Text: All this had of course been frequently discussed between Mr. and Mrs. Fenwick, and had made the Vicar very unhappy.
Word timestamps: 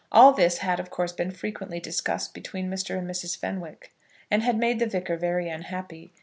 All 0.11 0.33
this 0.33 0.57
had 0.57 0.79
of 0.79 0.89
course 0.89 1.13
been 1.13 1.29
frequently 1.29 1.79
discussed 1.79 2.33
between 2.33 2.71
Mr. 2.71 2.97
and 2.97 3.07
Mrs. 3.07 3.37
Fenwick, 3.37 3.93
and 4.31 4.41
had 4.41 4.57
made 4.57 4.79
the 4.79 4.87
Vicar 4.87 5.15
very 5.15 5.47
unhappy. 5.47 6.11